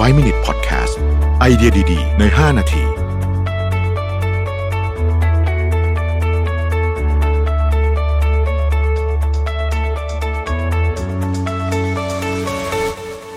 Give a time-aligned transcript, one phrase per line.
[0.00, 0.94] 5 Minute Podcast
[1.40, 2.84] ไอเดียดี ๆ ใน 5 นาที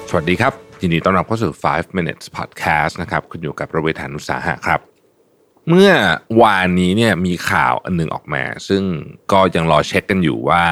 [0.09, 4.79] สวัสดีครับ ยินดีต้อนรับเข้าสู่ 5 minutes podcast นะครับ คุณอยู่กับประเวทานุสาหะครับ
[5.69, 5.91] เมื่อ
[6.41, 8.83] วานนี้เนี่ยมีข่าวอันหนึ่งออกมา ซึ่ง
[9.31, 10.63] ก็ยังรอเช็คกันอยู่ว่า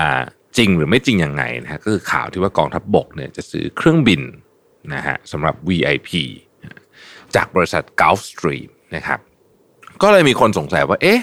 [0.58, 4.22] จริงหรือไม่จริงยังไงนะฮะก็คือข่าวที่ว่ากองทัพบบกเนี่ยจะซื้อเครื่องบิน
[4.94, 6.10] นะฮะสำหรับ VIP
[7.36, 9.20] จากบริษัท Gulfstream นะครับ
[10.02, 11.22] ก็เลยมีคนสงสัยว่าเอ๊ะ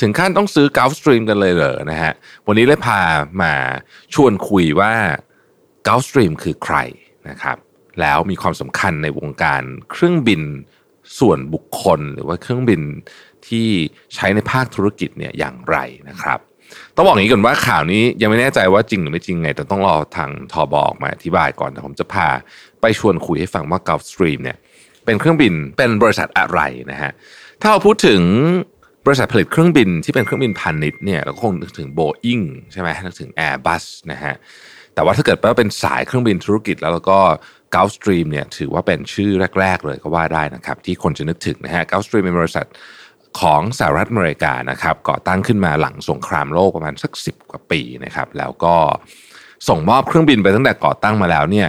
[0.00, 2.12] ถึงขั้นต้องซื้อ Gulfstream กันเลยเหรอนะฮะ
[2.46, 3.00] วันนี้เลยพา
[3.42, 3.54] มา
[4.14, 4.92] ชวนคุยว่า
[5.86, 6.76] Gulfstream คือใคร
[7.28, 7.56] นะครับ
[8.00, 10.42] แล้วมีความสำคัญในวงการเครื่องบิน
[11.18, 12.82] ส่วนบุคคล หรือว่าเครื่องบิน
[13.48, 13.68] ที่
[14.14, 15.76] ใช้ในภาคธุรกิจเนี่ยอย่างไร
[16.08, 16.40] นะครับ
[16.96, 22.28] ต้องบอกอย่างนี้ก่อนว่าข่าวนี้ยังไม่แน่ใจว่าจริงหรือไม่จริงไง แต่ต้องรอทางทอบออกมาอธิบายก่อนแต่ผมจะพา
[22.80, 24.56] ไปชวนคุยให้ฟังว่า Gulfstream เนี่ย
[25.04, 26.60] เป็นเครื่องบินเป็นบริษัทอะไร
[26.90, 27.12] นะฮะ
[27.60, 28.20] ถ้าเราพูดถึง
[29.06, 34.34] บริษัทผลิตเครื่องบินที่เป็นเครื่องบินพาณิชย์เนี่ยเราก็คงนึกถึง Boeing ใช่ไหมนึกถึง Airbus นะฮะ
[34.94, 37.18] แต่ว่าถ้าเกิดว่าเป็นสายเครื่องบินธุรกิจ แล้วแล้วก็
[37.74, 42.66] Gulfstream เนี่ยถือว่าเป็นชื่อแรก ๆ เลยก็ว่าได้นะครับที่คนจะนึกถึงนะฮะ Gulfstream เป็นบริษัท
[43.40, 48.74] ของสหรัฐอเมริกานะครับก่อตั้งขึ้นมาหลังสงครามโลกประมาณสัก 10 กว่าปีนะครับแล้วก็
[49.68, 51.68] ส่งมอบเครื่องบินไปตั้งแต่ก่อตั้งมาแล้วเนี่ย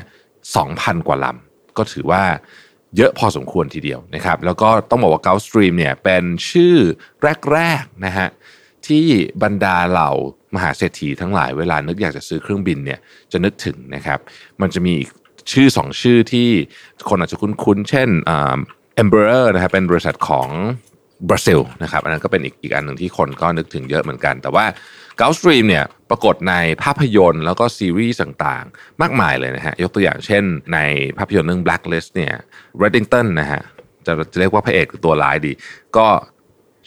[0.53, 2.23] 2,000 กว่าลำก็ถือว่า
[2.97, 6.75] เยอะพอสมควรทีเดียวนะครับ แล้วก็ต้องบอกว่า Gulfstream เนี่ยเป็นชื่อ
[7.51, 8.27] แรกๆนะฮะ
[8.88, 9.05] ที่
[9.44, 10.11] บรรดาเหล่า
[10.55, 12.99] มหาเศรษฐีทั้งหลายเวลานึกอยากจะซื้อเครื่องบินเนี่ย
[13.31, 14.19] จะนึกถึงนะครับ
[14.61, 15.09] มันจะมีอีก
[15.51, 16.49] ชื่อสองชื่อที่
[17.09, 20.49] คนอาจจะคุ้นๆ เช่นเอ็มเบอร์นะครับเป็นบริษัทของ
[21.30, 24.66] บราซิลนะครับอันนั้นก็เป็นอีกอีกอันหนึ่งที่คนก็นึกถึงเยอะเหมือนกัน แต่ว่า
[25.20, 30.80] Gulfstream เนี่ยปรากฏในภาพยนตร์แล้วก็ซีรีส์ต่างๆ มากมายเลยนะฮะยกตัวอย่างเช่นใน
[31.17, 32.34] ภาพยนตร์เรื่อง Blacklist เนี่ย
[32.81, 33.62] Reddington นะฮะ
[34.06, 35.52] จะจะเรียกว่าพระเอกหรือตัวร้ายดี
[35.97, 36.08] ก็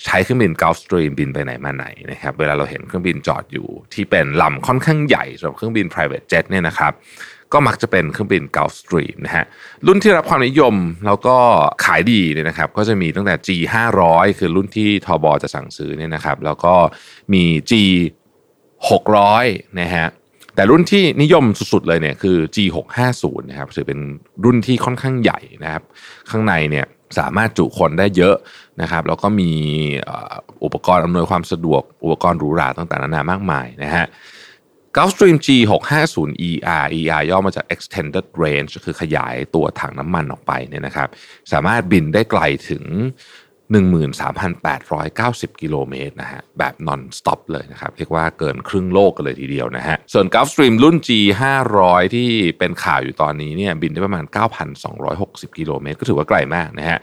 [0.04, 6.92] ใช้เครื่องบิน Gulfstream บินไปไหนมาไหนนะครับเวลาเราเห็นเครื่องบินจอดอยู่ที่เป็นลำค่อนข้างใหญ่สำหรับเครื่องบิน private jet เนี่ยนะครับ
[7.52, 9.44] ก็มักจะเป็นเครื่องบิน Gulfstream นะฮะ
[9.86, 10.74] รุ่นที่รับความนิยม
[11.06, 11.36] แล้วก็
[11.84, 13.48] ขายดีเนี่ยนะครับก็จะมีตั้งแต่ G
[13.94, 16.74] 500คือรุ่นที่ทบจะสั่งซื้อเนี่ยนะครับแล้วก็
[17.32, 17.72] มี G
[18.98, 20.08] 600นะฮะ
[20.54, 22.58] แต่รุ่นที่นิยมสุดๆเลยเนี่ยคือ G
[23.04, 24.00] 650นะครับถือเป็น
[24.44, 25.82] รุ่นที่ค่อนข้างใหญ่นะครับ
[26.30, 26.86] ข้างในเนี่ย
[27.18, 28.36] สามารถจุคนได้เยอะ
[28.82, 29.50] นะครับแล้วก็มี
[30.64, 34.06] อุปกรณ์อำนวยความสะดวกอุปกรณ์หรูหราต่างๆนานามากมายนะฮะ
[34.96, 41.08] Gulfstream G650ER ER ย่อมาจาก Extended Range คือขยายตัวถังน้ำมันออกไปเนี่ยนะครับ
[41.52, 42.84] สามารถบินได้ไกลถึง
[43.72, 52.28] 13,890 กิโลเมตรนะฮะ แบบ non stop เลยนะครับ เรียกว่าเกินครึ่งโลกกันเลยทีเดียวนะฮะ ส่วน Gulfstream รุ่น G500 ที่
[52.58, 54.24] เป็นข่าวอยู่ตอนนี้เนี่ยบินได้ประมาณ
[54.92, 56.98] 9,260 กิโลเมตร ก็ถือว่าไกลมากนะฮะ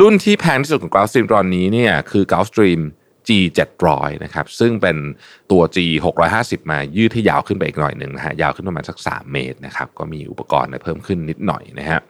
[0.00, 2.80] รุ่นที่แพงที่สุดของ Gulfstream ตอนนี้เนี่ยคือ Gulfstream
[3.28, 3.30] G
[3.78, 4.96] 700 นะครับซึ่งเป็น
[5.50, 5.78] ตัว G
[6.24, 12.00] 650 มายืดให้ยาวขึ้นไปอีกหน่อยหนึ่งนะฮะยาวขึ้นประมาณสัก 3 เมตรนะครับก็มีอุปกรณ์เพิ่มขึ้นนิดหน่อยนะฮะ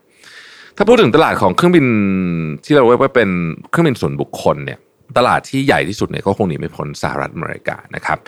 [0.77, 1.87] ถ้าพูดถึงตลาดของเครื่องบิน
[2.65, 3.31] ที่เราเรียกว่าเป็น
[3.71, 4.79] เครื่องบินส่วนบุคคลเนี่ย
[5.19, 8.19] ตลาดที่ใหญ่ที่สุดเนี่ยก็คงหนีไม่พ้นสหรัฐอเมริกานะครับ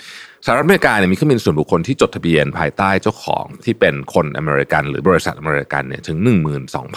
[0.44, 6.16] สหรัฐอเมริกาเนี่ยมีเครื่องบินส่วนบุคคลที่จดทะเบียนภายใต้เจ้าของที่เป็นคนอเมริกัน หรือบริษัทอเมริกันเนี่ยถึง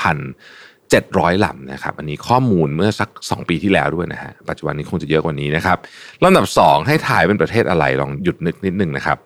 [0.05, 5.77] 12,000 700ลำนะครับอันนี้ข้อมูลเมื่อสัก 2 ปีที่แล้วด้วยนะฮะปัจจุบันนี้คงจะเยอะกว่านี้นะครับ
[6.23, 9.17] ลำดับ 2 ให้ถ่ายเป็นประเทศอะไรลองหยุดนึกนิดนึงนะครับ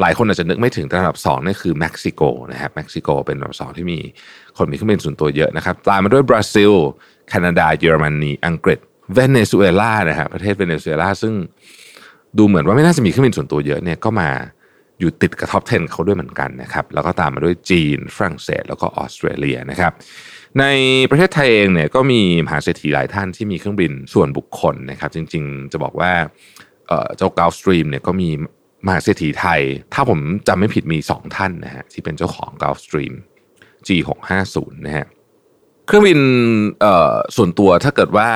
[0.00, 3.98] หลายคนอาจจะนึกไม่ถึงแต่ลำดับ2นี่คือเม็กซิโกนะครับเม็กซิโกเป็นลำดับ2ที่มี
[4.56, 6.72] คนมีเครื่องบินส่วนตัวเยอะนะครับตามมาด้วยบราซิล
[7.28, 8.78] แคนาดาเยอรมนีอังกฤษ
[9.14, 11.34] เวเนซุเอลานะฮะประเทศเวเนซุเอลาซึ่ง
[12.38, 14.30] ดูเหมือนว่าไม่น่าจะมีเครื่องบินส่วนตัวเยอะเนี่ยก็มา
[15.00, 19.92] อยู่ติดกับ top 10 เขาด้วยเหมือนกันนะครับแล้วก็ตามมาด้วยจีนฝรั่งเศส แล้วก็ออสเตรเลียนะครับ
[20.60, 20.64] ใน
[21.10, 26.12] ประเทศไทยเองเนี่ยก็มีมหาเศรษฐีหลายท่านที่มีเครื่องบินส่วนบุคคลนะครับ จริง ๆ จะบอกว่า
[27.16, 28.28] เจ้า Gulfstream เนี่ยก็มี
[28.86, 29.60] มหาเศรษฐีไทย
[29.94, 33.14] ถ้าผมจำไม่ผิดมี 2 ท่านนะฮะที่เป็นเจ้าของ Gulfstream
[33.86, 34.56] G650
[34.86, 35.06] นะฮะ
[35.86, 36.18] เครื่องบิน
[37.36, 38.28] ส่วนตัวถ้าเกิดว่า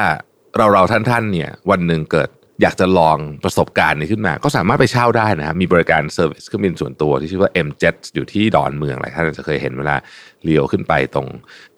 [0.57, 2.29] เราเราท่านๆเนี่ยวันหนึ่งเกิด
[2.63, 9.97] อยากจะลองประสบการณ์นี้ขึ้นมา ก็สามารถไปเช่าได้นะครับ มีบริการ service เครื่องบินส่วนตัวที่ชื่อว่า M-Jet อยู่ที่ดอนเมืองหลายท่านจะเคยเห็นเวลา
[10.45, 11.27] เลี้ยวขึ้นไปตรง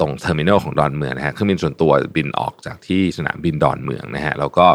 [0.00, 4.66] ตรง terminal ของดอนเมืองนะฮะเครื่องบินส่วนตัวบินออกจากที่สนามบินดอนเมืองนะฮะแล้วก็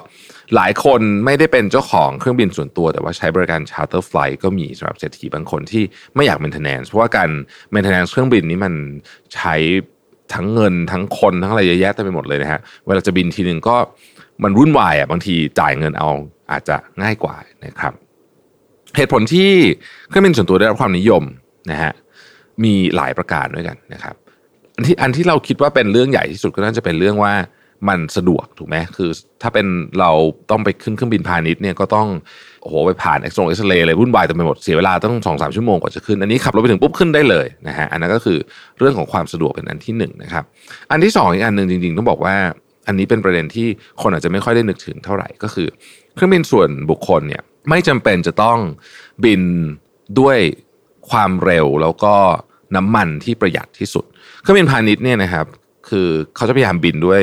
[0.55, 5.83] หลายคนไม่ได้เป็นเจ้าของเครื่องบินส่วนตัว แต่ว่าใช้บริการ charter flight ก็มีสำหรับเศรษฐีบางคนที่
[6.15, 7.29] ไม่อยาก maintenance เพราะว่าการ
[7.73, 8.73] maintenance เครื่องบินนี้มัน
[9.35, 9.55] ใช้
[10.33, 13.77] ทั้งเงินทั้งคนทั้งอะไรเยอะแยะเต็มไปหมดเลยนะฮะเวลาจะบินทีหนึ่งก็
[14.43, 16.09] มันวุ่นวายอะบางทีจ่ายเงินเอา
[16.51, 17.35] อาจจะง่ายกว่า
[17.65, 17.93] นะครับ
[18.97, 19.49] เหตุผลที่
[20.07, 21.23] เครื่องบินส่วนตัวได้รับความนิยม
[21.71, 21.91] นะฮะ
[22.63, 24.15] มีหลายประการด้วยกันนะครับ
[24.75, 27.33] อันที่อันที่เราคิดว่าเป็นเรื่องใหญ่ที่สุดก็น่าจะเป็นเรื่องว่า
[27.89, 29.09] มันสะดวกถูกไหมคือ
[29.41, 29.67] ถ้าเป็น
[29.99, 30.11] เรา
[30.51, 32.07] ต้องไปขึ้นเครื่องบินพาณิชย์เนี่ยก็ต้อง
[32.61, 38.37] โอ้โหไปผ่านเอ็กซ์โรเอ็กซเรย์เลยวุ่นวายเต็มไปหมดเสียเวลาต้องสองสามชั่วโมงกว่าจะขึ้น อันนี้ขับรถไปถึงปุ๊บขึ้นได้เลยนะฮะอันนั้นก็คือ
[38.79, 40.43] เรื่องของความสะดวกเป็นอันที่หนึ่งนะครับ
[40.91, 42.35] อันที่สองอีกอันหนึ่งจริงๆต้องบอกว่า
[42.87, 43.67] อันนี้เป็นประเด็นที่
[44.01, 45.67] คนอาจจะไม่ค่อยได้นึกถึงเท่าไหร่ก็คือ
[46.15, 48.57] เครื่องบินส่วนบุคคลเนี่ยไม่จำเป็นจะต้อง
[49.23, 49.41] บิน
[50.19, 50.37] ด้วย
[51.09, 52.15] ความเร็วแล้วก็
[52.75, 54.05] น้ำมันที่ประหยัดที่สุด
[54.41, 55.45] เครื่องบินพาณิชย์เนี่ยนะครับ
[55.89, 57.21] คือเขาจะพยายามบินด้วย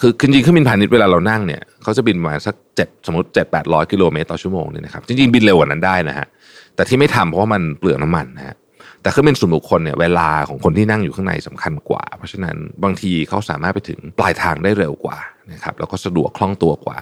[0.00, 6.26] คือจริงๆเครื่องบินพาณิชย์เวลาเรานั่งเนี่ยเขาจะบินมาสักเจ็ดสมมติเจ็ดแปดร้อยกิโลเมตรต่อชั่วโมงเนี่ยนะครับจริงๆบินเร็วกว่านั้นได้นะฮะ
[6.74, 8.56] แต่ที่ไม่ทำเพราะว่ามันเปลืองน้ำมันนะฮะ
[9.02, 15.18] แต่เครื่องบินส่วนบุคคลเนี่ยเวลาของคนที่นั่งอยู่ข้างในสำคัญกว่า เพราะฉะนั้นบางทีเขาสามารถไปถึงปลายทางได้เร็วกว่า
[15.52, 16.98] นะครับแล้วก็สะดวกคล่องตัวกว่า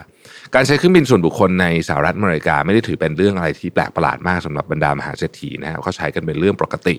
[0.55, 6.97] การใช้เครื่องบินส่วนบุคคลในสหรัฐอเมริกาไม่ได้ถือเป็นเรื่องอะไรที่แปลกประหลาดมากสำหรับบรรดามหาเศรษฐีนะครับเขาใช้กันเป็นเรื่องปกติ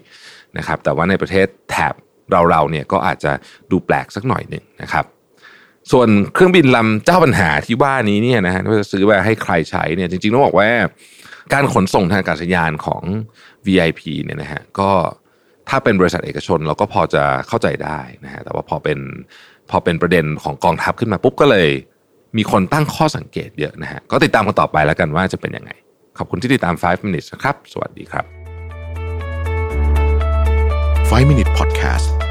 [0.58, 1.94] นะครับแต่ว่าในประเทศแถบ
[2.50, 3.32] เราๆเนี่ยก็อาจจะ
[3.72, 5.06] ดูแปลกสักหน่อยหนึ่งนะครับ
[5.92, 10.70] ส่วนเครื่องบินลำเจ้าปัญหาที่ว่านี้เนี่ยนะฮะว่าจะซื้อไปให้ใครใช้เนี่ยจริงๆต้องบอกว่า
[11.54, 13.04] การขนส่งทางอากาศยานของ
[13.66, 14.90] VIP เนี่ยนะฮะก็
[15.70, 19.00] ถ้าเป็นบริษัทเอกชนเราก็พอจะเข้าใจได้นะฮะแต่ว่าพอเป็น
[19.70, 21.70] พอเป็นประเด็นของกองทัพขึ้นมาปุ๊บก็เลย
[22.38, 25.72] มีคนตั้งข้อสังเกตเยอะนะฮะก็ติดตามกันต่อไปแล้วกันว่าจะเป็นยังไง
[26.18, 28.26] ขอบคุณที่ติดตาม 5 minutes นะครับ สวัสดีครับ
[31.12, 32.31] 5 Minute Podcast